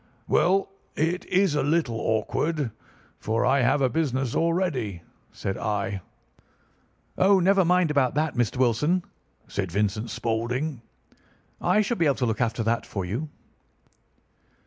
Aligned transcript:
"'Well, 0.27 0.71
it 0.95 1.25
is 1.25 1.53
a 1.53 1.61
little 1.61 1.99
awkward, 2.01 2.71
for 3.19 3.45
I 3.45 3.61
have 3.61 3.83
a 3.83 3.87
business 3.87 4.33
already,' 4.33 5.03
said 5.31 5.59
I. 5.59 6.01
"'Oh, 7.19 7.39
never 7.39 7.63
mind 7.63 7.91
about 7.91 8.15
that, 8.15 8.33
Mr. 8.33 8.57
Wilson!' 8.57 9.03
said 9.47 9.71
Vincent 9.71 10.09
Spaulding. 10.09 10.81
'I 11.61 11.81
should 11.81 11.99
be 11.99 12.07
able 12.07 12.15
to 12.15 12.25
look 12.25 12.41
after 12.41 12.63
that 12.63 12.83
for 12.83 13.05
you. 13.05 13.29